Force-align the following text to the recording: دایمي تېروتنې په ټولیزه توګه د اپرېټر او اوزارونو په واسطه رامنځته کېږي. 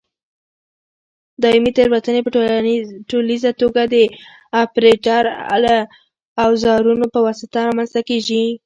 دایمي 1.41 1.71
تېروتنې 1.77 2.21
په 2.23 2.29
ټولیزه 3.09 3.51
توګه 3.61 3.81
د 3.93 3.95
اپرېټر 4.63 5.23
او 5.53 5.59
اوزارونو 6.43 7.05
په 7.13 7.19
واسطه 7.25 7.59
رامنځته 7.67 8.01
کېږي. 8.09 8.43